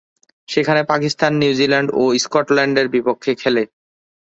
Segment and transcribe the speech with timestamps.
[0.49, 3.63] সেখানে পাকিস্তান, নিউজিল্যান্ড ও স্কটল্যান্ডের বিপক্ষে খেলে।